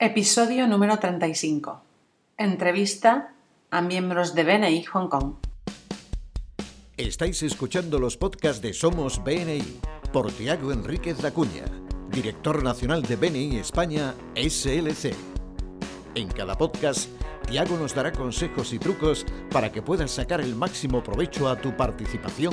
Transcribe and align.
Episodio 0.00 0.66
número 0.66 0.98
35. 0.98 1.80
Entrevista 2.36 3.32
a 3.70 3.80
miembros 3.80 4.34
de 4.34 4.42
BNI 4.42 4.82
Hong 4.86 5.08
Kong. 5.08 5.34
Estáis 6.96 7.44
escuchando 7.44 8.00
los 8.00 8.16
podcasts 8.16 8.60
de 8.60 8.72
Somos 8.72 9.22
BNI 9.22 9.62
por 10.12 10.32
Tiago 10.32 10.72
Enríquez 10.72 11.22
Dacuña, 11.22 11.66
director 12.10 12.64
nacional 12.64 13.02
de 13.02 13.14
BNI 13.14 13.58
España 13.58 14.14
SLC. 14.34 15.14
En 16.16 16.26
cada 16.26 16.58
podcast, 16.58 17.08
Tiago 17.46 17.76
nos 17.76 17.94
dará 17.94 18.10
consejos 18.10 18.72
y 18.72 18.80
trucos 18.80 19.24
para 19.52 19.70
que 19.70 19.80
puedas 19.80 20.10
sacar 20.10 20.40
el 20.40 20.56
máximo 20.56 21.04
provecho 21.04 21.48
a 21.48 21.56
tu 21.56 21.76
participación 21.76 22.52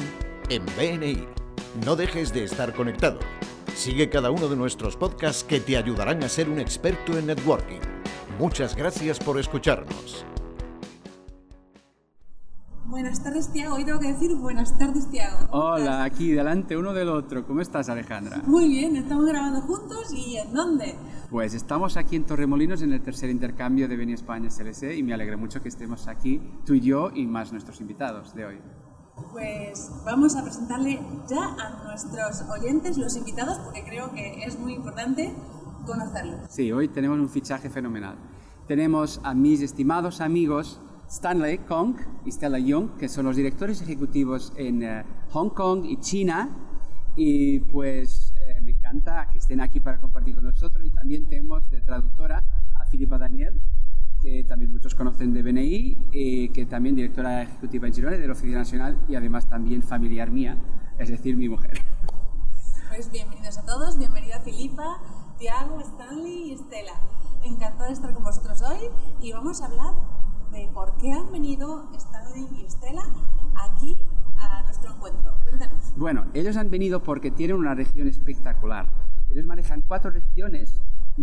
en 0.49 0.63
BNI. 0.77 1.25
No 1.83 1.95
dejes 1.95 2.31
de 2.33 2.43
estar 2.43 2.71
conectado. 2.75 3.19
Sigue 3.75 4.09
cada 4.09 4.31
uno 4.31 4.47
de 4.47 4.55
nuestros 4.55 4.95
podcasts 4.95 5.43
que 5.43 5.59
te 5.59 5.77
ayudarán 5.77 6.23
a 6.23 6.29
ser 6.29 6.49
un 6.49 6.59
experto 6.59 7.17
en 7.17 7.27
networking. 7.27 7.79
Muchas 8.37 8.75
gracias 8.75 9.19
por 9.19 9.39
escucharnos. 9.39 10.25
Buenas 12.85 13.23
tardes, 13.23 13.51
Tiago. 13.51 13.75
Hoy 13.75 13.85
tengo 13.85 13.99
que 13.99 14.11
decir 14.11 14.35
buenas 14.35 14.77
tardes, 14.77 15.09
Tiago. 15.09 15.47
Hola, 15.51 16.03
aquí 16.03 16.31
delante 16.31 16.75
uno 16.75 16.93
del 16.93 17.07
otro. 17.07 17.47
¿Cómo 17.47 17.61
estás, 17.61 17.87
Alejandra? 17.87 18.41
Muy 18.45 18.67
bien, 18.67 18.97
estamos 18.97 19.25
grabando 19.25 19.61
juntos 19.61 20.13
y 20.13 20.35
¿en 20.35 20.53
dónde? 20.53 20.95
Pues 21.29 21.53
estamos 21.53 21.95
aquí 21.95 22.17
en 22.17 22.25
Torremolinos 22.25 22.81
en 22.81 22.91
el 22.91 23.01
tercer 23.01 23.29
intercambio 23.29 23.87
de 23.87 23.95
Beni 23.95 24.13
España 24.13 24.49
SLC 24.49 24.97
y 24.97 25.03
me 25.03 25.13
alegra 25.13 25.37
mucho 25.37 25.61
que 25.61 25.69
estemos 25.69 26.09
aquí, 26.09 26.41
tú 26.65 26.73
y 26.73 26.81
yo 26.81 27.11
y 27.15 27.25
más 27.25 27.53
nuestros 27.53 27.79
invitados 27.79 28.35
de 28.35 28.45
hoy. 28.45 28.59
Pues 29.31 29.91
vamos 30.05 30.35
a 30.35 30.43
presentarle 30.43 30.99
ya 31.29 31.55
a 31.59 31.83
nuestros 31.85 32.43
oyentes 32.49 32.97
los 32.97 33.15
invitados 33.15 33.59
porque 33.59 33.83
creo 33.83 34.11
que 34.11 34.43
es 34.43 34.59
muy 34.59 34.73
importante 34.73 35.33
conocerlos. 35.85 36.39
Sí, 36.49 36.71
hoy 36.71 36.87
tenemos 36.87 37.19
un 37.19 37.29
fichaje 37.29 37.69
fenomenal. 37.69 38.15
Tenemos 38.67 39.19
a 39.23 39.33
mis 39.33 39.61
estimados 39.61 40.21
amigos 40.21 40.79
Stanley 41.11 41.57
Kong 41.59 41.97
y 42.25 42.31
Stella 42.31 42.57
Young, 42.57 42.95
que 42.97 43.09
son 43.09 43.25
los 43.25 43.35
directores 43.35 43.81
ejecutivos 43.81 44.53
en 44.55 44.81
eh, 44.81 45.03
Hong 45.31 45.49
Kong 45.49 45.83
y 45.85 45.97
China. 45.97 46.49
Y 47.17 47.59
pues 47.59 48.33
eh, 48.47 48.61
me 48.61 48.71
encanta 48.71 49.27
que 49.29 49.39
estén 49.39 49.59
aquí 49.59 49.81
para 49.81 49.99
compartir 49.99 50.35
con 50.35 50.45
nosotros. 50.45 50.85
Y 50.85 50.89
también 50.89 51.27
tenemos 51.27 51.69
de 51.69 51.81
traductora 51.81 52.43
a 52.79 52.85
Filipa 52.85 53.17
Daniel, 53.17 53.59
que 54.21 54.43
también 54.43 54.71
muchos 54.71 54.93
conocen 54.93 55.33
de 55.33 55.41
BNI, 55.41 56.09
y 56.11 56.49
que 56.49 56.65
también 56.67 56.95
directora 56.95 57.41
ejecutiva 57.41 57.87
en 57.87 57.93
Girona 57.93 58.17
de 58.17 58.27
la 58.27 58.33
Oficina 58.33 58.59
Nacional 58.59 58.99
y 59.07 59.15
además 59.15 59.47
también 59.47 59.81
familiar 59.81 60.29
mía, 60.29 60.57
es 60.99 61.09
decir, 61.09 61.35
mi 61.35 61.49
mujer. 61.49 61.79
Pues 62.89 63.11
bienvenidos 63.11 63.57
a 63.57 63.65
todos, 63.65 63.97
bienvenida 63.97 64.39
Filipa, 64.41 65.01
Tiago, 65.39 65.79
Stanley 65.81 66.49
y 66.49 66.53
Estela. 66.53 66.93
Encantada 67.43 67.87
de 67.87 67.93
estar 67.93 68.13
con 68.13 68.23
vosotros 68.23 68.61
hoy 68.61 68.89
y 69.21 69.31
vamos 69.31 69.61
a 69.61 69.65
hablar 69.65 69.95
de 70.51 70.69
por 70.71 70.95
qué 70.97 71.11
han 71.11 71.31
venido 71.31 71.89
Stanley 71.95 72.47
y 72.59 72.65
Estela 72.65 73.01
aquí 73.55 73.97
a 74.37 74.61
nuestro 74.63 74.93
encuentro. 74.93 75.33
Cuéntanos. 75.43 75.93
Bueno, 75.95 76.25
ellos 76.35 76.57
han 76.57 76.69
venido 76.69 77.01
porque 77.01 77.31
tienen 77.31 77.55
una 77.55 77.73
región 77.73 78.07
espectacular. 78.07 78.87
Ellos 79.31 79.45
manejan 79.45 79.81
cuatro 79.81 80.11
regiones, 80.11 80.79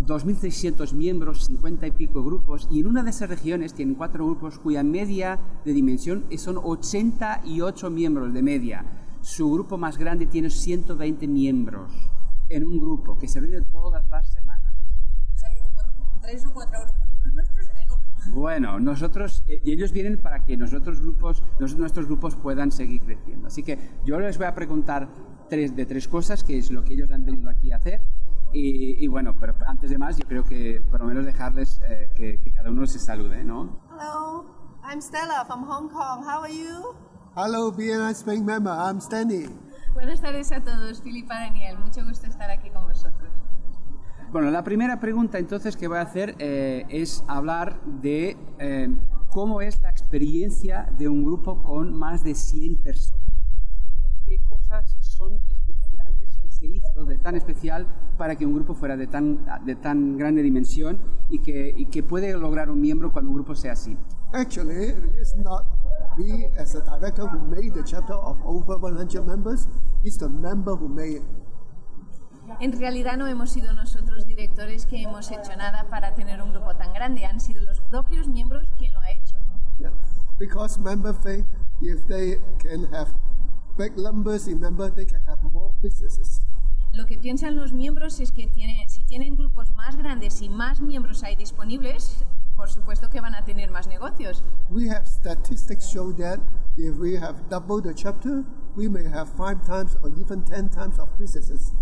2.600 0.06 0.92
miembros, 0.92 1.46
50 1.46 1.86
y 1.86 1.90
pico 1.92 2.22
grupos, 2.22 2.68
y 2.70 2.80
en 2.80 2.86
una 2.86 3.02
de 3.02 3.10
esas 3.10 3.28
regiones 3.28 3.74
tienen 3.74 3.94
cuatro 3.94 4.24
grupos 4.24 4.58
cuya 4.58 4.82
media 4.82 5.38
de 5.64 5.72
dimensión 5.72 6.24
son 6.36 6.58
88 6.62 7.90
miembros 7.90 8.32
de 8.32 8.42
media. 8.42 8.84
Su 9.20 9.50
grupo 9.50 9.76
más 9.76 9.98
grande 9.98 10.26
tiene 10.26 10.50
120 10.50 11.26
miembros 11.26 11.92
en 12.48 12.64
un 12.64 12.78
grupo 12.78 13.18
que 13.18 13.28
se 13.28 13.40
reúne 13.40 13.62
todas 13.72 14.06
las 14.08 14.28
semanas. 14.30 14.74
O 15.34 15.38
sea, 15.38 15.50
tres 16.22 16.46
o 16.46 16.52
cuatro 16.52 16.80
grupos 16.80 17.08
de 17.18 17.24
los 17.24 17.34
nuestros 17.34 17.66
en 17.68 17.90
uno. 17.90 18.40
Bueno, 18.40 18.80
nosotros, 18.80 19.44
eh, 19.46 19.60
y 19.64 19.72
ellos 19.72 19.92
vienen 19.92 20.18
para 20.18 20.44
que 20.44 20.56
nosotros 20.56 21.00
grupos, 21.00 21.42
nuestros 21.58 22.06
grupos 22.06 22.36
puedan 22.36 22.72
seguir 22.72 23.02
creciendo. 23.02 23.48
Así 23.48 23.62
que 23.62 23.78
yo 24.04 24.18
les 24.18 24.38
voy 24.38 24.46
a 24.46 24.54
preguntar 24.54 25.08
tres, 25.48 25.74
de 25.74 25.86
tres 25.86 26.08
cosas, 26.08 26.44
que 26.44 26.58
es 26.58 26.70
lo 26.70 26.84
que 26.84 26.94
ellos 26.94 27.10
han 27.10 27.24
venido 27.24 27.50
aquí 27.50 27.72
a 27.72 27.76
hacer. 27.76 28.00
Y, 28.52 29.04
y 29.04 29.08
bueno, 29.08 29.34
pero 29.38 29.54
antes 29.66 29.90
de 29.90 29.98
más, 29.98 30.16
yo 30.16 30.26
creo 30.26 30.44
que 30.44 30.82
por 30.90 31.00
lo 31.00 31.06
menos 31.06 31.26
dejarles 31.26 31.80
eh, 31.88 32.10
que, 32.14 32.38
que 32.38 32.52
cada 32.52 32.70
uno 32.70 32.86
se 32.86 32.98
salude, 32.98 33.44
¿no? 33.44 33.80
Hello, 33.90 34.46
I'm 34.82 35.00
Stella 35.00 35.44
from 35.46 35.64
Hong 35.64 35.88
Kong. 35.88 36.24
How 36.24 36.42
are 36.44 36.54
you? 36.54 36.94
Hello, 37.36 37.70
BNI 37.70 38.12
Spring 38.14 38.44
member. 38.44 38.72
I'm 38.72 38.98
Stanley. 38.98 39.48
Buenas 39.92 40.20
tardes 40.20 40.50
a 40.52 40.60
todos, 40.62 41.02
Filipa 41.02 41.34
Daniel. 41.34 41.78
Mucho 41.78 42.04
gusto 42.04 42.26
estar 42.26 42.50
aquí 42.50 42.70
con 42.70 42.84
vosotros. 42.84 43.30
Bueno, 44.30 44.50
la 44.50 44.62
primera 44.62 45.00
pregunta 45.00 45.38
entonces 45.38 45.76
que 45.76 45.88
voy 45.88 45.98
a 45.98 46.02
hacer 46.02 46.34
eh, 46.38 46.84
es 46.88 47.24
hablar 47.28 47.80
de 47.84 48.36
eh, 48.58 48.88
cómo 49.30 49.60
es 49.60 49.80
la 49.80 49.90
experiencia 49.90 50.92
de 50.98 51.08
un 51.08 51.24
grupo 51.24 51.62
con 51.62 51.98
más 51.98 52.22
de 52.24 52.34
100 52.34 52.76
personas. 52.76 53.22
¿Qué 54.26 54.38
cosas 54.48 54.96
son 55.00 55.34
especiales 55.48 56.38
que 56.42 56.47
se 56.58 56.66
hizo 56.66 57.04
de 57.04 57.18
tan 57.18 57.36
especial 57.36 57.86
para 58.16 58.36
que 58.36 58.44
un 58.44 58.54
grupo 58.54 58.74
fuera 58.74 58.96
de 58.96 59.06
tan, 59.06 59.46
de 59.64 59.76
tan 59.76 60.16
grande 60.16 60.42
dimensión 60.42 60.98
y 61.30 61.38
que, 61.40 61.72
y 61.76 61.86
que 61.86 62.02
puede 62.02 62.36
lograr 62.36 62.70
un 62.70 62.80
miembro 62.80 63.12
cuando 63.12 63.30
un 63.30 63.36
grupo 63.36 63.54
sea 63.54 63.72
así? 63.72 63.96
Actually, 64.32 64.94
it's 65.18 65.34
not 65.36 65.64
me 66.18 66.50
as 66.58 66.74
a 66.74 66.80
director 66.80 67.26
who 67.26 67.38
made 67.48 67.72
the 67.74 67.82
chapter 67.84 68.14
of 68.14 68.36
over 68.44 68.76
100 68.76 69.24
members. 69.24 69.68
It's 70.04 70.18
the 70.18 70.28
member 70.28 70.74
who 70.74 70.88
made 70.88 71.18
it. 71.18 71.22
En 72.60 72.72
realidad 72.72 73.18
no 73.18 73.26
hemos 73.26 73.50
sido 73.50 73.72
nosotros 73.74 74.26
directores 74.26 74.86
que 74.86 75.02
hemos 75.02 75.30
hecho 75.30 75.54
nada 75.56 75.86
para 75.90 76.14
tener 76.14 76.42
un 76.42 76.50
grupo 76.52 76.74
tan 76.76 76.92
grande, 76.94 77.26
han 77.26 77.40
sido 77.40 77.62
los 77.62 77.80
propios 77.82 78.26
miembros 78.26 78.72
quien 78.76 78.92
lo 78.94 79.00
ha 79.00 79.10
hecho. 79.10 79.36
Yeah. 79.78 79.92
Because 80.38 80.78
member 80.80 81.12
think 81.12 81.46
if 81.82 82.06
they 82.06 82.38
can 82.58 82.92
have 82.92 83.12
big 83.76 83.96
numbers 83.96 84.48
in 84.48 84.60
members, 84.60 84.94
they 84.94 85.04
can 85.04 85.20
have 85.26 85.38
more 85.52 85.72
businesses. 85.80 86.40
Lo 86.98 87.06
que 87.06 87.16
piensan 87.16 87.54
los 87.54 87.72
miembros 87.72 88.18
es 88.18 88.32
que 88.32 88.48
tiene- 88.48 88.84
si 88.88 89.04
tienen 89.04 89.36
grupos 89.36 89.72
más 89.76 89.94
grandes 89.94 90.42
y 90.42 90.48
más 90.48 90.80
miembros 90.80 91.22
hay 91.22 91.36
disponibles, 91.36 92.24
por 92.56 92.68
supuesto 92.70 93.08
que 93.08 93.20
van 93.20 93.36
a 93.36 93.44
tener 93.44 93.70
más 93.70 93.86
negocios. 93.86 94.42
We 94.68 94.90
have 94.90 95.06
statistics 95.06 95.86
show 95.86 96.12
that 96.16 96.40
if 96.76 96.98
we 96.98 97.16
have 97.16 97.36
double 97.48 97.80
the 97.80 97.94
chapter, 97.94 98.42
we 98.74 98.88
may 98.88 99.04
have 99.06 99.30
five 99.36 99.64
times 99.64 99.96
or 100.02 100.10
even 100.18 100.44
ten 100.44 100.68
times 100.68 100.98
of 100.98 101.08
businesses. 101.20 101.72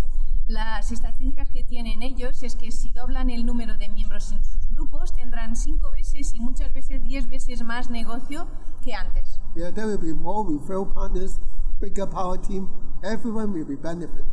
Las 0.49 0.93
estadísticas 0.93 1.49
que 1.49 1.65
tienen 1.65 2.03
ellos 2.03 2.43
es 2.43 2.55
que 2.55 2.71
si 2.71 2.93
doblan 2.93 3.31
el 3.31 3.47
número 3.47 3.79
de 3.79 3.89
miembros 3.89 4.31
en 4.33 4.45
sus 4.45 4.69
grupos 4.69 5.15
tendrán 5.15 5.57
cinco 5.57 5.91
veces 5.93 6.35
y 6.35 6.41
muchas 6.41 6.75
veces 6.75 7.03
diez 7.03 7.27
veces 7.27 7.65
más 7.65 7.89
negocio 7.89 8.47
que 8.83 8.93
antes. 8.93 9.41
Yeah, 9.55 9.73
there 9.73 9.87
will 9.87 9.97
be 9.97 10.13
more 10.13 10.45
referral 10.47 10.93
partners, 10.93 11.41
bigger 11.81 12.07
power 12.07 12.37
team. 12.39 12.69
Everyone 13.03 13.55
will 13.55 13.65
be 13.67 13.77
benefit. 13.77 14.27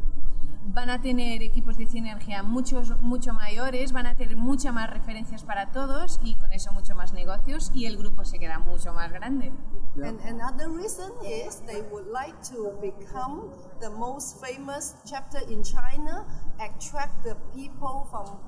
Van 0.66 0.90
a 0.90 1.02
tener 1.02 1.44
equipos 1.44 1.78
de 1.78 1.86
sinergia 1.86 2.42
muchos, 2.42 3.00
mucho 3.02 3.34
mayores, 3.34 3.92
van 3.92 4.06
a 4.06 4.16
tener 4.16 4.38
muchas 4.38 4.74
más 4.74 4.90
referencias 4.90 5.44
para 5.44 5.72
todos 5.72 6.20
y 6.24 6.36
con 6.36 6.52
eso 6.54 6.72
mucho 6.72 6.96
más 6.96 7.12
negocios 7.14 7.70
y 7.74 7.86
el 7.86 7.98
grupo 7.98 8.24
se 8.24 8.40
queda 8.40 8.60
mucho 8.60 8.94
más 8.94 9.12
grande. 9.12 9.52
And 10.02 10.20
another 10.22 10.70
reason 10.70 11.12
is 11.24 11.62
they 11.68 11.82
would 11.92 12.08
like 12.08 12.36
to 12.50 12.74
become 12.82 13.52
the 13.80 13.90
most 13.90 14.44
famous 14.44 14.96
chapter 15.06 15.40
in 15.52 15.64
China, 15.64 16.26
attract 16.60 17.24
the 17.24 17.36
people 17.54 18.08
from 18.10 18.40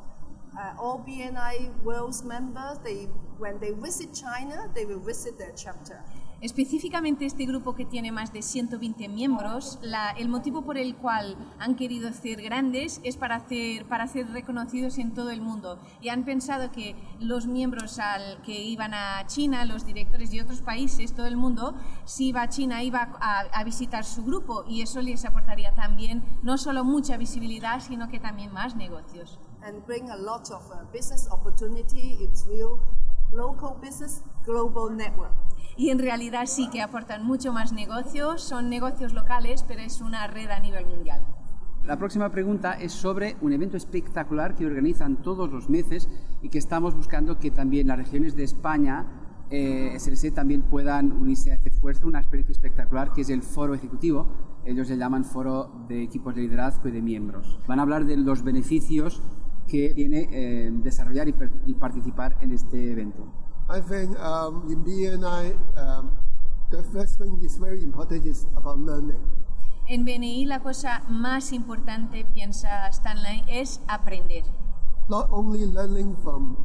uh, 0.58 0.74
all 0.80 1.04
BNI 1.06 1.84
World's 1.84 2.24
members. 2.24 2.80
They, 2.84 3.08
when 3.38 3.60
they 3.60 3.72
visit 3.72 4.14
China, 4.14 4.72
they 4.74 4.86
will 4.86 5.00
visit 5.00 5.38
their 5.38 5.52
chapter. 5.56 6.02
Específicamente 6.42 7.26
este 7.26 7.46
grupo 7.46 7.76
que 7.76 7.86
tiene 7.86 8.12
más 8.12 8.32
de 8.34 8.42
120 8.42 9.08
miembros, 9.10 9.80
el 10.18 10.30
motivo 10.30 10.64
por 10.64 10.78
el 10.78 10.96
cual 10.96 11.36
han 11.60 11.76
querido 11.76 12.12
ser 12.14 12.42
grandes 12.42 13.00
es 13.04 13.18
para, 13.18 13.36
hacer, 13.36 13.86
para 13.86 14.08
ser 14.08 14.30
reconocidos 14.30 14.98
en 14.98 15.14
todo 15.14 15.32
el 15.32 15.42
mundo. 15.42 15.80
Y 16.02 16.10
han 16.10 16.26
pensado 16.26 16.72
que 16.72 16.96
los 17.20 17.48
miembros 17.48 18.00
al, 18.00 18.42
que 18.42 18.62
iban 18.62 18.94
a 18.94 19.26
China, 19.28 19.66
los 19.66 19.86
directores 19.86 20.32
de 20.32 20.42
otros 20.42 20.62
países, 20.62 21.14
todo 21.14 21.28
el 21.28 21.38
mundo, 21.38 21.76
si 22.06 22.28
iba 22.28 22.42
a 22.42 22.50
China 22.50 22.84
iba 22.84 23.14
a, 23.20 23.40
a 23.40 23.64
visitar 23.64 24.04
su 24.04 24.24
grupo 24.24 24.66
y 24.68 24.82
eso 24.82 25.02
les 25.02 25.26
aportaría 25.26 25.74
también 25.74 26.24
no 26.44 26.58
solo 26.58 26.84
mucha 26.84 27.18
visibilidad, 27.18 27.80
sino 27.82 28.10
que 28.10 28.20
también 28.20 28.54
más 28.54 28.76
negocios. 28.76 29.40
and 29.66 29.84
bring 29.86 30.10
a 30.12 30.18
lot 30.18 30.52
of 30.52 30.62
uh, 30.72 30.84
business 30.94 31.28
opportunity. 31.32 32.18
It's 32.22 32.46
real 32.48 32.80
local 33.34 33.78
business, 33.82 34.22
global 34.46 34.90
network. 34.90 35.34
Y 35.78 35.90
en 35.90 36.00
realidad 36.00 36.46
sí 36.46 36.70
que 36.70 36.82
aportan 36.82 37.26
mucho 37.26 37.52
más 37.52 37.74
negocios, 37.74 38.42
son 38.42 38.70
negocios 38.70 39.14
locales, 39.14 39.64
pero 39.68 39.82
es 39.82 40.02
una 40.02 40.26
red 40.28 40.50
a 40.50 40.60
nivel 40.60 40.86
mundial. 40.86 41.22
La 41.86 41.98
próxima 41.98 42.32
pregunta 42.32 42.74
es 42.74 42.94
sobre 42.94 43.36
un 43.42 43.54
evento 43.54 43.78
espectacular 43.78 44.56
que 44.56 44.66
organizan 44.66 45.18
todos 45.18 45.52
los 45.52 45.70
meses 45.70 46.10
y 46.42 46.50
que 46.50 46.58
estamos 46.58 46.96
buscando 46.96 47.38
que 47.38 47.52
también 47.52 47.88
las 47.88 47.98
regiones 47.98 48.36
de 48.36 48.44
España, 48.44 49.06
eh, 49.52 49.96
SLC, 50.00 50.34
también 50.34 50.64
puedan 50.64 51.12
unirse 51.12 51.52
a 51.52 51.56
este 51.56 51.70
esfuerzo, 51.70 52.08
una 52.08 52.20
experiencia 52.20 52.54
espectacular 52.54 53.14
que 53.14 53.22
es 53.22 53.30
el 53.30 53.44
foro 53.44 53.76
ejecutivo. 53.76 54.28
Ellos 54.66 54.90
le 54.90 54.98
llaman 54.98 55.24
foro 55.26 55.86
de 55.88 56.02
equipos 56.02 56.34
de 56.34 56.42
liderazgo 56.42 56.90
y 56.90 56.92
de 56.92 57.04
miembros. 57.04 57.60
Van 57.68 57.78
a 57.78 57.84
hablar 57.84 58.06
de 58.06 58.18
los 58.18 58.44
beneficios 58.44 59.22
que 59.68 59.94
tiene 59.94 60.28
eh, 60.32 60.72
desarrollar 60.74 61.28
y, 61.28 61.74
participar 61.74 62.38
en 62.42 62.52
este 62.52 62.92
evento. 62.94 63.28
I 63.76 63.82
think 63.82 64.18
um, 64.22 64.64
in 64.72 64.86
BNI, 64.86 65.52
um, 65.76 66.18
the 66.72 66.82
first 66.96 67.20
thing 67.20 67.38
is 67.44 67.58
very 67.58 67.84
important 67.84 68.26
is 68.26 68.48
about 68.56 68.80
learning. 68.80 69.20
En 69.90 70.06
BNI 70.06 70.46
la 70.46 70.60
cosa 70.60 71.04
más 71.10 71.52
importante, 71.52 72.26
piensa 72.34 72.90
Stanley, 72.94 73.44
es 73.50 73.82
aprender. 73.90 74.44
Not 75.10 75.28
only 75.30 75.66
learning 75.66 76.16
from 76.24 76.56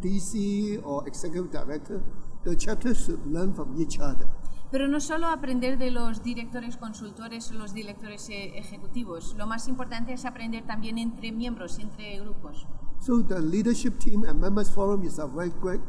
DC 0.00 0.80
or 0.84 1.08
executive 1.08 1.50
director, 1.50 2.02
the 2.44 2.54
chapter 2.54 2.94
should 2.94 3.26
learn 3.26 3.52
from 3.52 3.74
each 3.76 3.98
other. 3.98 4.28
Pero 4.70 4.86
no 4.86 5.00
solo 5.00 5.26
aprender 5.26 5.76
de 5.76 5.90
los 5.90 6.22
directores 6.22 6.76
consultores 6.76 7.50
o 7.50 7.54
los 7.54 7.74
directores 7.74 8.28
eh, 8.30 8.56
ejecutivos, 8.56 9.34
lo 9.36 9.48
más 9.48 9.66
importante 9.66 10.12
es 10.12 10.24
aprender 10.24 10.64
también 10.64 10.98
entre 10.98 11.32
miembros, 11.32 11.80
entre 11.80 12.20
grupos. 12.20 12.68
So 13.00 13.24
the 13.24 13.40
leadership 13.40 13.98
team 13.98 14.22
and 14.22 14.40
members 14.40 14.70
forum 14.70 15.02
is 15.02 15.18
a 15.18 15.26
very 15.26 15.50
great 15.60 15.80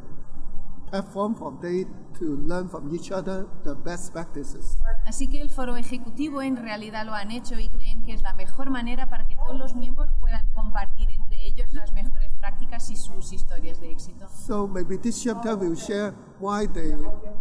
platform 0.92 1.34
for 1.36 1.58
they 1.62 1.86
to 2.20 2.36
learn 2.46 2.70
from 2.70 2.94
each 2.94 3.12
other 3.12 3.48
the 3.64 3.74
best 3.74 4.12
practices. 4.12 4.78
Así 5.06 5.28
que 5.28 5.42
el 5.42 5.50
foro 5.50 5.78
ejecutivo 5.78 6.42
en 6.42 6.58
realidad 6.58 7.06
lo 7.06 7.14
han 7.14 7.32
hecho 7.32 7.58
y 7.58 7.70
creen 7.70 8.04
que 8.04 8.14
es 8.14 8.22
la 8.22 8.34
mejor 8.34 8.70
manera 8.70 9.10
para 9.10 9.26
que 9.26 9.36
todos 9.36 9.58
los 9.58 9.76
miembros 9.76 10.10
puedan 10.20 10.48
compartir 10.54 11.10
entre 11.10 11.48
ellos 11.48 11.74
las 11.74 11.92
mejores 11.94 12.36
prácticas 12.36 12.92
y 12.92 12.98
sus 12.98 13.34
historias 13.34 13.80
de 13.80 13.92
éxito. 13.92 14.28
So 14.30 14.68
maybe 14.68 14.98
this 14.98 15.24
chapter 15.24 15.56
will 15.56 15.76
share 15.76 16.14
why 16.40 16.68
they 16.68 16.92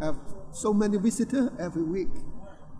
have 0.00 0.16
so 0.52 0.72
many 0.72 0.96
visitors 0.96 1.50
every 1.58 1.82
week. 1.82 2.10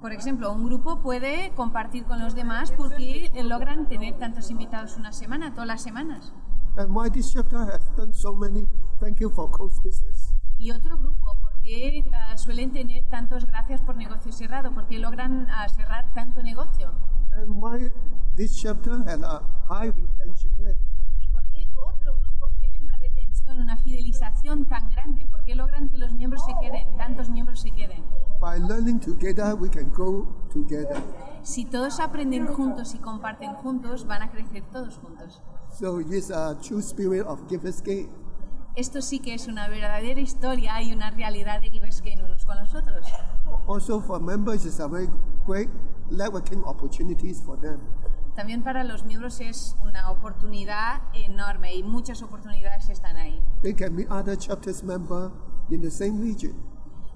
Por 0.01 0.13
ejemplo, 0.13 0.51
un 0.51 0.65
grupo 0.65 1.01
puede 1.01 1.53
compartir 1.55 2.05
con 2.05 2.21
los 2.21 2.35
demás 2.35 2.73
porque 2.73 3.31
logran 3.45 3.87
tener 3.87 4.17
tantos 4.17 4.51
invitados 4.51 4.97
una 4.97 5.13
semana, 5.13 5.53
todas 5.53 5.67
las 5.67 5.83
semanas. 5.83 6.33
And 6.77 6.95
why 6.95 7.11
this 7.11 7.33
chapter 7.33 7.59
has 7.59 7.85
done 7.97 8.15
so 8.15 8.35
many 8.35 8.67
thank 8.99 9.21
you 9.21 9.29
for 9.29 9.51
close 9.51 9.79
business. 9.81 10.30
Y 10.61 10.73
otro 10.73 10.99
grupo, 10.99 11.39
porque 11.41 12.05
ah, 12.13 12.37
suelen 12.37 12.71
tener 12.71 13.07
tantos 13.07 13.47
gracias 13.47 13.81
por 13.81 13.97
negocio 13.97 14.31
cerrado, 14.31 14.75
porque 14.75 14.99
logran 14.99 15.47
ah, 15.49 15.67
cerrar 15.71 16.13
tanto 16.13 16.43
negocio. 16.43 16.93
And 17.35 17.57
why 17.57 17.91
this 18.37 18.61
chapter 18.61 19.03
had 19.09 19.25
a 19.25 19.41
high 19.71 19.87
retention 19.87 20.53
rate. 20.59 20.77
Y 21.19 21.29
porque 21.29 21.67
otro 21.83 22.21
grupo 22.21 22.51
tiene 22.61 22.85
una 22.85 22.95
retención, 22.99 23.59
una 23.59 23.79
fidelización 23.79 24.67
tan 24.67 24.91
grande, 24.91 25.27
porque 25.31 25.55
logran 25.55 25.89
que 25.89 25.97
los 25.97 26.13
miembros 26.13 26.45
se 26.45 26.53
queden, 26.61 26.95
tantos 26.99 27.31
miembros 27.31 27.63
se 27.63 27.71
queden. 27.71 28.05
By 28.39 28.59
learning 28.59 29.01
together, 29.01 29.55
we 29.55 29.71
can 29.71 29.91
grow 29.91 30.47
together. 30.53 31.03
Si 31.43 31.65
todos 31.65 32.01
aprenden 32.01 32.47
juntos 32.47 32.95
y 32.95 32.99
comparten 32.99 33.55
juntos, 33.55 34.07
van 34.07 34.25
a 34.25 34.31
crecer 34.31 34.63
todos 34.71 34.99
juntos. 34.99 35.41
So 35.73 36.01
it's 36.01 36.31
a 36.31 36.55
true 36.61 36.83
spirit 36.83 37.25
of 37.27 37.49
Givers 37.49 37.81
Gate. 37.81 38.11
Esto 38.77 39.03
sí 39.03 39.19
que 39.19 39.35
es 39.35 39.49
una 39.49 39.69
verdadera 39.69 40.21
historia 40.21 40.81
y 40.83 40.93
una 40.93 41.11
realidad 41.11 41.61
de 41.61 41.71
Givers 41.71 42.01
Gain 42.03 42.23
unos 42.23 42.45
con 42.45 42.57
los 42.57 42.75
otros. 42.75 43.07
Also 43.67 44.01
for 44.01 44.21
members, 44.21 44.65
it's 44.65 44.81
a 44.81 44.89
very 44.89 45.09
great 45.47 45.69
networking 46.11 46.63
opportunities 46.65 47.43
for 47.43 47.59
them. 47.61 47.81
También 48.37 48.63
para 48.63 48.85
los 48.85 49.05
miembros 49.05 49.41
es 49.41 49.77
una 49.83 50.11
oportunidad 50.11 51.03
enorme 51.15 51.75
y 51.75 51.83
muchas 51.83 52.23
oportunidades 52.23 52.89
están 52.89 53.17
ahí. 53.17 53.43
They 53.63 53.75
can 53.75 53.95
meet 53.95 54.09
other 54.11 54.37
chapters 54.37 54.85
member 54.85 55.33
in 55.69 55.83
the 55.83 55.91
same 55.91 56.21
region. 56.21 56.55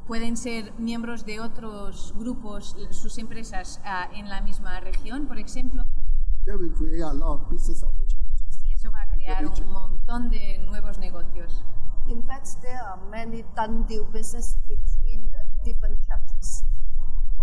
Pueden 0.07 0.37
ser 0.37 0.73
miembros 0.79 1.25
de 1.25 1.41
otros 1.41 2.13
grupos, 2.19 2.77
sus 2.91 3.17
empresas 3.19 3.81
ah, 3.85 4.09
en 4.13 4.29
la 4.29 4.43
misma 4.43 4.81
región, 4.81 5.27
por 5.27 5.39
ejemplo, 5.39 5.85
That 6.47 6.59
will 6.59 6.73
create 6.73 7.01
a 7.01 7.15
lot 7.15 7.41
of 7.41 7.51
business 7.51 7.83
opportunities. 7.83 8.24
Crear 9.25 9.47
un 9.47 9.73
montón 9.73 10.31
de 10.31 10.59
nuevos 10.67 10.99
negocios. 10.99 11.65
In 12.07 12.23
fact, 12.23 12.61
there 12.61 12.79
are 12.79 13.01
many 13.11 13.45
done 13.57 13.85
deal 13.89 14.05
business 14.13 14.59
between 14.69 15.31
the 15.31 15.65
different 15.65 15.99
chapters. 16.07 16.65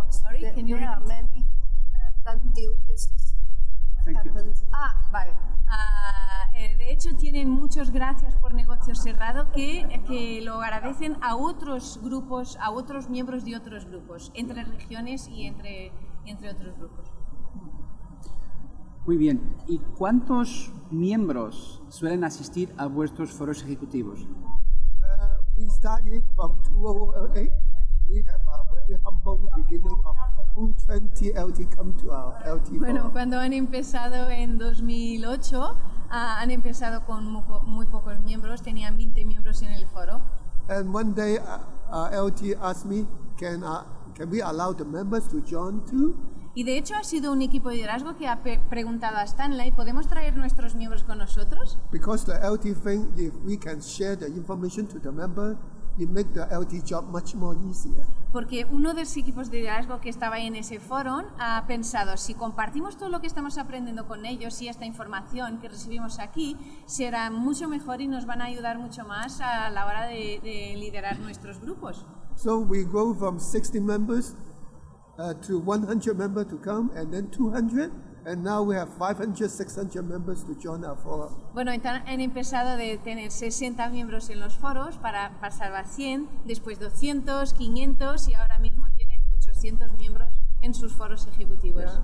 Sorry, 0.10 0.42
There, 0.42 0.54
can 0.54 0.68
you 0.68 0.75
there 0.78 0.89
are 0.89 1.00
many 1.00 1.45
uh, 1.95 2.12
done 2.25 2.51
deal 2.54 2.75
business 2.88 3.36
Thank 4.04 4.24
you. 4.25 4.31
happens. 4.31 4.66
Ah, 4.74 5.10
vale. 5.12 5.31
Ah, 5.69 6.51
eh, 6.54 6.75
de 6.78 6.92
hecho, 6.92 7.16
tienen 7.16 7.50
muchos 7.50 7.92
gracias 7.92 8.36
por 8.36 8.54
negocio 8.54 8.94
cerrado 8.94 9.51
que, 9.51 10.01
que 10.06 10.42
lo 10.42 10.62
agradecen 10.62 11.18
a 11.22 11.36
otros 11.38 12.00
grupos, 12.04 12.57
a 12.62 12.72
otros 12.72 13.10
miembros 13.10 13.45
de 13.45 13.56
otros 13.56 13.86
grupos, 13.86 14.31
entre 14.36 14.63
regiones 14.66 15.28
y 15.30 15.45
entre, 15.45 15.92
entre 16.25 16.50
otros 16.50 16.78
grupos. 16.78 17.12
Muy 19.06 19.18
bien. 19.18 19.56
¿Y 19.68 19.80
cuántos 19.98 20.72
miembros 20.91 21.81
suelen 21.89 22.23
asistir 22.23 22.73
a 22.77 22.88
vuestros 22.88 23.31
foros 23.31 23.61
ejecutivos? 23.63 24.19
Uh, 24.21 25.41
we 25.57 25.69
started 25.69 26.23
from 26.35 26.57
2008. 26.63 27.51
We 28.09 28.23
have 28.23 28.41
a 28.41 28.75
very 28.88 28.99
humble 29.05 29.49
beginning 29.55 29.97
of 30.03 30.15
only 30.55 30.73
20 30.85 31.31
LT 31.33 31.75
come 31.75 31.93
to 32.01 32.11
our 32.11 32.35
LT 32.45 32.77
Bueno, 32.79 33.09
cuando 33.11 33.39
han 33.39 33.53
empezado 33.53 34.29
en 34.29 34.57
2008, 34.57 35.77
ah, 36.09 36.38
han 36.41 36.51
empezado 36.51 37.05
con 37.05 37.25
muy, 37.31 37.41
po- 37.44 37.61
muy 37.61 37.85
pocos 37.85 38.19
miembros, 38.19 38.61
tenían 38.61 38.97
20 38.97 39.23
miembros 39.25 39.61
en 39.61 39.69
el 39.71 39.87
foro. 39.87 40.19
And 40.67 40.94
one 40.94 41.13
day, 41.13 41.37
uh, 41.37 41.59
uh, 41.89 42.25
LT 42.27 42.55
asked 42.61 42.85
me, 42.85 43.07
can, 43.37 43.63
uh, 43.63 43.83
can 44.13 44.29
we 44.29 44.41
allow 44.41 44.73
the 44.73 44.85
members 44.85 45.27
to 45.29 45.41
join 45.41 45.81
too? 45.85 46.15
Y 46.53 46.65
de 46.65 46.77
hecho 46.77 46.95
ha 46.95 47.03
sido 47.03 47.31
un 47.31 47.42
equipo 47.42 47.69
de 47.69 47.75
liderazgo 47.75 48.18
que 48.18 48.27
ha 48.27 48.44
preguntado 48.69 49.18
a 49.18 49.24
Stanley, 49.24 49.71
¿podemos 49.71 50.07
traer 50.07 50.36
nuestros 50.36 50.75
miembros 50.75 51.03
con 51.03 51.18
nosotros? 51.18 51.80
Because 51.92 52.25
the 52.25 52.33
LT 52.33 52.65
if 53.18 53.33
we 53.45 53.57
can 53.57 53.80
share 53.80 54.18
the 54.18 54.27
information 54.27 54.86
to 54.88 55.00
the 55.00 55.12
member, 55.12 55.57
it 55.98 56.09
make 56.09 56.33
the 56.33 56.42
LT 56.42 56.86
job 56.86 57.06
much 57.09 57.36
more 57.36 57.57
easier. 57.69 58.06
Porque 58.33 58.65
uno 58.69 58.94
de 58.94 59.01
los 59.01 59.15
equipos 59.15 59.50
de 59.50 59.59
liderazgo 59.59 60.01
que 60.01 60.09
estaba 60.09 60.39
en 60.39 60.56
ese 60.56 60.81
foro 60.81 61.24
ha 61.39 61.65
pensado, 61.68 62.18
si 62.18 62.33
compartimos 62.33 62.97
todo 62.97 63.07
lo 63.07 63.21
que 63.21 63.27
estamos 63.27 63.57
aprendiendo 63.57 64.06
con 64.06 64.25
ellos 64.25 64.62
y 64.62 64.68
esta 64.68 64.86
información 64.86 65.59
que 65.59 65.69
recibimos 65.69 66.19
aquí, 66.19 66.57
será 66.86 67.31
mucho 67.31 67.69
mejor 67.69 68.01
y 68.01 68.07
nos 68.07 68.25
van 68.25 68.42
a 68.42 68.45
ayudar 68.45 68.77
mucho 68.77 69.06
más 69.06 69.39
a 69.39 69.69
la 69.69 69.86
hora 69.86 70.06
de, 70.06 70.42
de 70.44 70.75
liderar 70.77 71.18
nuestros 71.19 71.62
grupos. 71.62 72.06
So 72.36 72.59
we 72.59 72.83
go 72.83 73.13
from 73.13 73.39
60 73.39 73.80
members 73.81 74.36
uh, 75.21 75.33
to 75.45 75.59
100 75.59 76.18
members 76.18 76.47
to 76.47 76.57
come, 76.57 76.91
and 76.95 77.12
then 77.12 77.29
200, 77.29 77.91
and 78.25 78.44
now 78.44 78.63
we 78.63 78.75
have 78.75 78.89
500, 78.97 79.50
600 79.50 80.07
members 80.07 80.44
to 80.44 80.56
join 80.56 80.83
our 80.83 80.97
forum. 80.97 81.29
Bueno, 81.53 81.71
entonces 81.71 82.01
han 82.07 82.19
empezado 82.21 82.77
de 82.77 82.97
tener 82.97 83.31
60 83.31 83.89
miembros 83.89 84.29
en 84.29 84.39
los 84.39 84.57
foros 84.57 84.97
para 84.97 85.40
pasar 85.40 85.73
a 85.75 85.85
100, 85.85 86.28
después 86.45 86.80
200, 86.80 87.54
500 87.54 88.28
y 88.30 88.33
ahora 88.33 88.59
mismo 88.59 88.87
tienen 88.97 89.21
800 89.37 89.97
miembros 89.97 90.30
en 90.61 90.73
sus 90.73 90.94
foros 90.94 91.28
ejecutivos. 91.28 92.01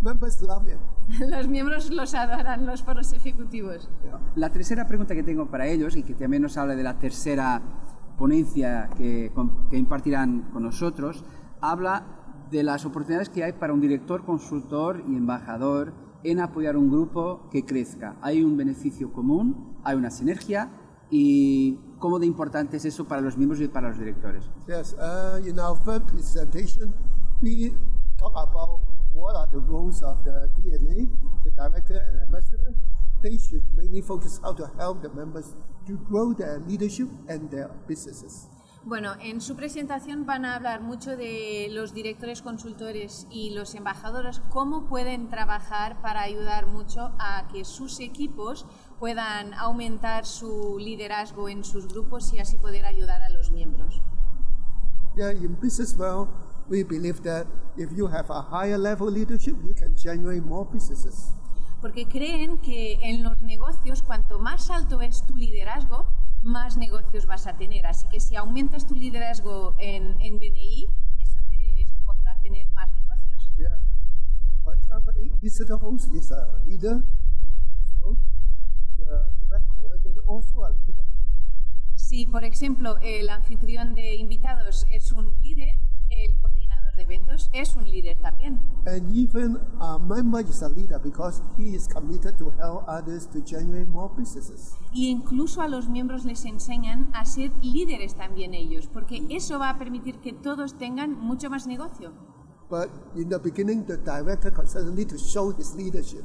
Members 0.00 0.42
love 0.42 0.68
it. 0.68 0.78
Los 1.20 1.48
miembros 1.48 1.90
los 1.90 2.14
adoran, 2.14 2.66
los 2.66 2.82
foros 2.82 3.14
ejecutivos. 3.14 3.88
La 4.34 4.50
tercera 4.50 4.86
pregunta 4.86 5.14
que 5.14 5.22
tengo 5.22 5.46
para 5.46 5.66
ellos 5.66 5.96
y 5.96 6.02
que 6.02 6.14
también 6.14 6.42
nos 6.42 6.58
habla 6.58 6.76
de 6.76 6.82
la 6.82 6.98
tercera 6.98 7.62
ponencia 8.18 8.90
que, 8.94 9.32
que 9.70 9.78
impartirán 9.78 10.50
con 10.52 10.64
nosotros, 10.64 11.24
habla 11.62 12.15
de 12.50 12.62
las 12.62 12.84
oportunidades 12.84 13.28
que 13.28 13.44
hay 13.44 13.52
para 13.52 13.72
un 13.72 13.80
director, 13.80 14.24
consultor 14.24 15.02
y 15.06 15.16
embajador 15.16 15.92
en 16.22 16.40
apoyar 16.40 16.76
un 16.76 16.90
grupo 16.90 17.48
que 17.50 17.64
crezca. 17.64 18.16
Hay 18.22 18.42
un 18.42 18.56
beneficio 18.56 19.12
común, 19.12 19.76
hay 19.84 19.96
una 19.96 20.10
sinergia 20.10 20.70
y 21.10 21.78
cómo 21.98 22.18
de 22.18 22.26
importante 22.26 22.76
es 22.76 22.84
eso 22.84 23.06
para 23.06 23.20
los 23.20 23.36
miembros 23.36 23.60
y 23.60 23.68
para 23.68 23.88
los 23.88 23.98
directores. 23.98 24.44
Yes, 24.66 24.94
uh, 24.94 25.46
in 25.46 25.58
our 25.58 25.78
third 25.84 26.04
presentation, 26.06 26.94
we 27.40 27.72
talk 28.18 28.32
about 28.36 28.80
what 29.14 29.36
are 29.36 29.48
the 29.50 29.58
roles 29.58 30.02
of 30.02 30.24
the 30.24 30.48
DNA, 30.56 31.08
the 31.44 31.50
director 31.50 31.96
and 31.96 32.22
ambassador. 32.22 32.74
They 33.22 33.38
should 33.38 33.64
mainly 33.74 34.02
focus 34.02 34.40
how 34.42 34.52
to 34.54 34.70
help 34.78 35.02
the 35.02 35.08
members 35.08 35.54
to 35.86 35.96
grow 36.08 36.32
their 36.34 36.58
leadership 36.58 37.08
and 37.28 37.50
their 37.50 37.70
businesses. 37.88 38.48
Bueno, 38.86 39.14
en 39.20 39.40
su 39.40 39.56
presentación 39.56 40.26
van 40.26 40.44
a 40.44 40.54
hablar 40.54 40.80
mucho 40.80 41.16
de 41.16 41.66
los 41.72 41.92
directores 41.92 42.40
consultores 42.40 43.26
y 43.32 43.50
los 43.50 43.74
embajadores, 43.74 44.40
cómo 44.48 44.86
pueden 44.86 45.28
trabajar 45.28 46.00
para 46.00 46.22
ayudar 46.22 46.68
mucho 46.68 47.10
a 47.18 47.48
que 47.52 47.64
sus 47.64 47.98
equipos 47.98 48.64
puedan 49.00 49.54
aumentar 49.54 50.24
su 50.24 50.78
liderazgo 50.78 51.48
en 51.48 51.64
sus 51.64 51.88
grupos 51.88 52.32
y 52.32 52.38
así 52.38 52.58
poder 52.58 52.84
ayudar 52.84 53.22
a 53.22 53.28
los 53.30 53.50
miembros. 53.50 54.00
Yeah, 55.16 55.32
in 55.32 55.58
business 55.60 55.96
world, 55.98 56.28
we 56.68 56.84
believe 56.84 57.22
that 57.22 57.48
if 57.76 57.90
you 57.90 58.06
have 58.06 58.30
a 58.30 58.40
higher 58.40 58.78
level 58.78 59.10
leadership, 59.10 59.56
you 59.64 59.74
can 59.74 59.96
generate 59.96 60.42
more 60.42 60.64
businesses. 60.72 61.34
Porque 61.80 62.06
creen 62.06 62.58
que 62.58 63.00
en 63.02 63.24
los 63.24 63.40
negocios, 63.40 64.02
cuanto 64.02 64.38
más 64.38 64.70
alto 64.70 65.00
es 65.00 65.26
tu 65.26 65.34
liderazgo, 65.34 66.06
más 66.46 66.76
negocios 66.76 67.26
vas 67.26 67.46
a 67.46 67.56
tener. 67.56 67.86
Así 67.86 68.06
que 68.08 68.20
si 68.20 68.36
aumentas 68.36 68.86
tu 68.86 68.94
liderazgo 68.94 69.74
en, 69.78 70.16
en 70.20 70.38
BNI, 70.38 70.86
eso 71.20 71.38
te 71.50 71.86
podrá 72.04 72.38
tener 72.40 72.68
más 72.72 72.88
negocios. 72.94 73.52
Yeah. 73.56 73.78
For 74.62 74.74
example, 74.74 75.12
visitor 75.42 75.78
host 75.80 76.12
is 76.14 76.30
a 76.30 76.62
leader. 76.64 77.02
So 78.00 78.16
the 78.96 79.44
event 79.44 79.64
coordinator 79.74 80.22
also 80.26 80.64
a 80.64 80.70
leader. 80.70 81.04
Si, 81.94 82.26
por 82.26 82.44
ejemplo, 82.44 82.96
el 83.02 83.28
anfitrión 83.28 83.94
de 83.94 84.14
invitados 84.14 84.86
es 84.90 85.12
un 85.12 85.40
líder, 85.42 85.74
el 86.10 86.34
eventos 87.06 87.48
es 87.52 87.76
un 87.76 87.84
líder 87.84 88.16
también. 88.18 88.60
And 88.86 89.14
even 89.14 89.58
a 89.80 89.98
member 89.98 90.40
is 90.40 90.62
a 90.62 90.68
leader 90.68 90.98
because 90.98 91.42
he 91.56 91.74
is 91.74 91.88
committed 91.88 92.36
to 92.38 92.50
help 92.58 92.84
others 92.88 93.26
to 93.28 93.40
generate 93.44 93.88
more 93.88 94.10
businesses. 94.16 94.74
Y 94.92 95.08
incluso 95.08 95.62
a 95.62 95.68
los 95.68 95.88
miembros 95.88 96.24
les 96.24 96.44
enseñan 96.44 97.10
a 97.14 97.24
ser 97.24 97.52
líderes 97.62 98.14
también 98.14 98.54
ellos, 98.54 98.88
porque 98.92 99.24
eso 99.30 99.58
va 99.58 99.70
a 99.70 99.78
permitir 99.78 100.18
que 100.20 100.32
todos 100.32 100.76
tengan 100.78 101.18
mucho 101.18 101.48
más 101.50 101.66
negocio. 101.66 102.12
But 102.68 102.90
in 103.14 103.28
the 103.28 103.38
beginning, 103.38 103.86
the 103.86 103.96
director 103.96 104.50
consultant 104.50 104.96
need 104.96 105.08
to 105.10 105.18
show 105.18 105.52
his 105.56 105.74
leadership. 105.76 106.24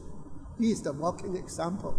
He 0.60 0.72
is 0.72 0.82
the 0.82 0.92
walking 0.92 1.36
example. 1.36 1.94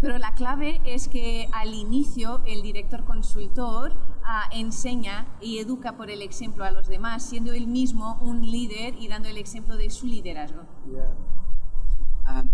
Pero 0.00 0.18
la 0.18 0.34
clave 0.34 0.80
es 0.84 1.08
que 1.08 1.48
al 1.52 1.72
inicio 1.72 2.42
el 2.46 2.62
director 2.62 3.04
consultor 3.04 3.94
ah, 4.26 4.48
enseña 4.52 5.26
y 5.40 5.58
educa 5.58 5.96
por 5.96 6.10
el 6.10 6.20
ejemplo 6.20 6.64
a 6.64 6.70
los 6.70 6.88
demás, 6.88 7.22
siendo 7.22 7.52
él 7.52 7.68
mismo 7.68 8.18
un 8.20 8.40
líder 8.42 8.94
y 8.98 9.08
dando 9.08 9.28
el 9.28 9.38
ejemplo 9.38 9.76
de 9.76 9.88
su 9.88 10.06
liderazgo. 10.06 10.62
Yeah. 10.90 11.14
Ah, 12.26 12.44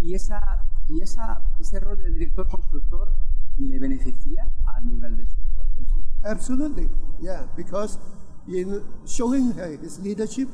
y 0.00 0.14
esa, 0.14 0.64
y 0.88 1.02
esa, 1.02 1.42
ese 1.60 1.78
rol 1.78 1.98
del 1.98 2.14
director 2.14 2.48
consultor 2.48 3.14
le 3.58 3.78
beneficia 3.78 4.48
a 4.66 4.80
nivel 4.80 5.16
de 5.16 5.26
sus 5.26 5.44
negocios. 5.44 5.88
Absolutely, 6.24 6.88
yeah, 7.20 7.46
because 7.56 7.98
in 8.48 8.82
showing 9.04 9.52
uh, 9.60 9.68
his 9.82 10.00
leadership, 10.00 10.48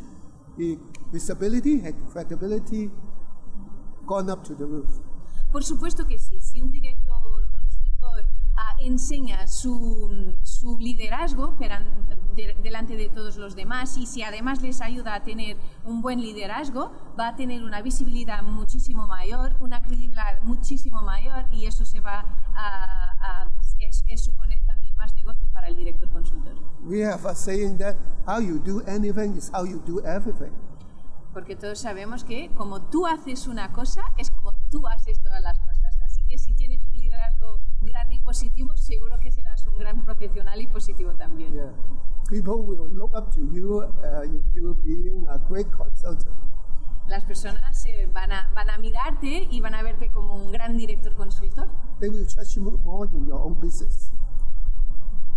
his 0.56 0.78
visibility 1.12 1.80
and 1.84 1.94
credibility 2.10 2.90
gone 4.06 4.30
up 4.30 4.42
to 4.44 4.54
the 4.54 4.66
roof. 4.66 4.88
Por 5.52 5.64
supuesto 5.64 6.06
que 6.06 6.18
sí, 6.18 6.40
si 6.40 6.60
un 6.60 6.70
director 6.70 6.97
enseña 8.80 9.46
su, 9.46 10.34
su 10.42 10.78
liderazgo 10.78 11.56
de- 12.36 12.54
delante 12.62 12.96
de 12.96 13.08
todos 13.08 13.36
los 13.36 13.54
demás 13.56 13.96
y 13.96 14.06
si 14.06 14.22
además 14.22 14.62
les 14.62 14.80
ayuda 14.80 15.14
a 15.14 15.22
tener 15.22 15.56
un 15.84 16.02
buen 16.02 16.20
liderazgo, 16.20 16.92
va 17.18 17.28
a 17.28 17.36
tener 17.36 17.64
una 17.64 17.82
visibilidad 17.82 18.42
muchísimo 18.42 19.06
mayor, 19.06 19.56
una 19.60 19.82
credibilidad 19.82 20.40
muchísimo 20.42 21.00
mayor 21.02 21.46
y 21.50 21.66
eso 21.66 21.84
se 21.84 22.00
va 22.00 22.24
a, 22.54 23.14
a- 23.20 23.48
es, 23.80 24.04
es 24.08 24.24
suponer 24.24 24.60
también 24.66 24.94
más 24.96 25.14
negocio 25.14 25.48
para 25.52 25.68
el 25.68 25.76
director 25.76 26.08
consultor. 26.10 26.54
We 26.82 27.04
have 27.04 27.24
a 27.28 27.34
saying 27.34 27.78
that 27.78 27.96
how 28.26 28.40
you 28.40 28.58
do 28.58 28.82
anything 28.86 29.36
is 29.36 29.50
how 29.52 29.64
you 29.64 29.80
do 29.86 30.00
everything. 30.04 30.52
Porque 31.32 31.54
todos 31.56 31.78
sabemos 31.80 32.24
que 32.24 32.50
como 32.56 32.82
tú 32.82 33.06
haces 33.06 33.46
una 33.46 33.72
cosa, 33.72 34.02
es 34.16 34.30
como 34.30 34.52
tú 34.70 34.86
haces 34.88 35.20
todas 35.20 35.40
las 35.42 35.58
cosas. 35.60 35.96
Así 36.04 36.22
que 36.26 36.36
si 36.38 36.54
tienes 36.54 36.67
grande 37.88 38.14
y 38.16 38.20
positivo, 38.20 38.76
seguro 38.76 39.16
que 39.18 39.30
serás 39.30 39.66
un 39.66 39.78
gran 39.78 40.04
profesional 40.04 40.60
y 40.60 40.66
positivo 40.66 41.14
también. 41.14 41.52
Yeah. 41.52 41.72
People 42.28 42.62
will 42.62 42.88
look 42.90 43.14
up 43.14 43.32
to 43.34 43.40
you 43.40 43.80
uh, 43.80 44.22
if 44.24 44.42
you 44.54 44.74
being 44.84 45.26
a 45.28 45.38
great 45.48 45.70
consultant. 45.70 46.34
Las 47.06 47.24
personas 47.24 47.86
eh, 47.86 48.06
van, 48.12 48.32
a, 48.32 48.50
van 48.54 48.68
a 48.68 48.76
mirarte 48.76 49.48
y 49.50 49.60
van 49.62 49.74
a 49.74 49.82
verte 49.82 50.10
como 50.10 50.34
un 50.34 50.52
gran 50.52 50.76
director 50.76 51.14
consultor. 51.14 51.66
They 52.00 52.10
will 52.10 52.26
trust 52.26 52.54
you 52.56 52.62
more 52.84 53.08
in 53.12 53.26
your 53.26 53.40
own 53.40 53.58
business. 53.58 54.10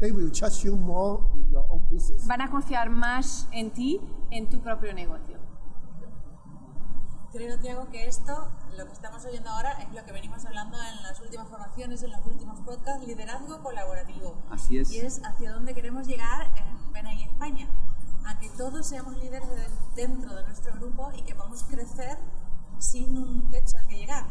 They 0.02 0.12
will 0.12 0.32
trust 0.32 0.64
you 0.66 0.76
more 0.76 1.22
in 1.34 1.50
your 1.50 1.66
own 1.70 1.88
business. 1.90 2.28
Van 2.28 2.42
a 2.42 2.50
confiar 2.50 2.90
más 2.90 3.48
en 3.52 3.72
ti, 3.72 4.02
en 4.32 4.50
tu 4.50 4.60
propio 4.60 4.94
negocio. 4.94 5.41
Creo, 7.32 7.58
Tiago, 7.60 7.88
que 7.90 8.08
esto, 8.08 8.50
lo 8.78 8.86
que 8.86 8.92
estamos 8.92 9.24
oyendo 9.26 9.50
ahora, 9.50 9.72
es 9.82 9.94
lo 9.96 10.04
que 10.04 10.12
venimos 10.12 10.44
hablando 10.46 10.78
en 10.78 11.02
las 11.02 11.20
últimas 11.22 11.48
formaciones, 11.48 12.04
en 12.04 12.12
los 12.12 12.26
últimos 12.26 12.60
podcasts, 12.60 13.08
liderazgo 13.08 13.64
colaborativo. 13.64 14.36
Así 14.50 14.78
es. 14.78 14.92
Y 14.92 15.00
es 15.00 15.22
hacia 15.24 15.54
dónde 15.54 15.74
queremos 15.74 16.08
llegar 16.08 16.52
en 16.58 16.92
BNI 16.92 17.24
España. 17.24 17.70
A 18.28 18.38
que 18.38 18.50
todos 18.50 18.86
seamos 18.86 19.16
líderes 19.18 19.48
de- 19.50 19.68
dentro 19.96 20.36
de 20.36 20.44
nuestro 20.44 20.74
grupo 20.74 21.10
y 21.18 21.22
que 21.24 21.34
podamos 21.34 21.64
crecer 21.64 22.18
sin 22.80 23.18
un 23.18 23.50
techo 23.50 23.78
al 23.80 23.88
que 23.88 23.98
llegar. 23.98 24.26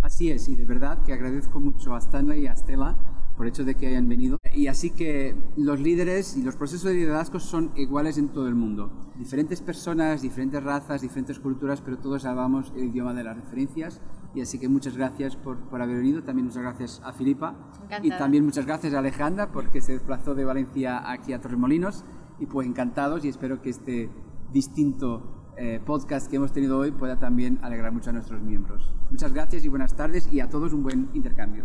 Así 0.00 0.30
es, 0.30 0.48
y 0.48 0.56
de 0.56 0.64
verdad 0.64 1.02
que 1.04 1.12
agradezco 1.12 1.60
mucho 1.60 1.94
a 1.94 1.98
Stanley 1.98 2.44
y 2.44 2.46
a 2.46 2.56
Stella 2.56 2.96
por 3.36 3.46
el 3.46 3.52
hecho 3.52 3.64
de 3.64 3.74
que 3.74 3.88
hayan 3.88 4.08
venido. 4.08 4.37
Y 4.54 4.66
así 4.66 4.90
que 4.90 5.34
los 5.56 5.80
líderes 5.80 6.36
y 6.36 6.42
los 6.42 6.56
procesos 6.56 6.90
de 6.90 6.94
liderazgo 6.94 7.40
son 7.40 7.72
iguales 7.76 8.18
en 8.18 8.28
todo 8.28 8.48
el 8.48 8.54
mundo. 8.54 8.90
Diferentes 9.16 9.60
personas, 9.62 10.22
diferentes 10.22 10.62
razas, 10.62 11.02
diferentes 11.02 11.38
culturas, 11.38 11.80
pero 11.80 11.98
todos 11.98 12.24
hablamos 12.24 12.72
el 12.76 12.84
idioma 12.84 13.14
de 13.14 13.24
las 13.24 13.36
referencias. 13.36 14.00
Y 14.34 14.40
así 14.40 14.58
que 14.58 14.68
muchas 14.68 14.96
gracias 14.96 15.36
por, 15.36 15.58
por 15.68 15.82
haber 15.82 15.96
venido. 15.96 16.22
También 16.22 16.46
muchas 16.46 16.62
gracias 16.62 17.00
a 17.04 17.12
Filipa. 17.12 17.56
Encantada. 17.84 18.06
Y 18.06 18.10
también 18.10 18.44
muchas 18.44 18.66
gracias 18.66 18.94
a 18.94 18.98
Alejandra 18.98 19.50
porque 19.52 19.80
se 19.80 19.92
desplazó 19.92 20.34
de 20.34 20.44
Valencia 20.44 21.10
aquí 21.10 21.32
a 21.32 21.40
Torremolinos. 21.40 22.04
Y 22.38 22.46
pues 22.46 22.68
encantados 22.68 23.24
y 23.24 23.28
espero 23.28 23.60
que 23.60 23.70
este 23.70 24.10
distinto 24.52 25.38
eh, 25.56 25.80
podcast 25.84 26.30
que 26.30 26.36
hemos 26.36 26.52
tenido 26.52 26.78
hoy 26.78 26.92
pueda 26.92 27.18
también 27.18 27.58
alegrar 27.62 27.90
mucho 27.90 28.10
a 28.10 28.12
nuestros 28.12 28.40
miembros. 28.40 28.92
Muchas 29.10 29.32
gracias 29.32 29.64
y 29.64 29.68
buenas 29.68 29.96
tardes 29.96 30.32
y 30.32 30.38
a 30.38 30.48
todos 30.48 30.72
un 30.72 30.84
buen 30.84 31.10
intercambio. 31.14 31.64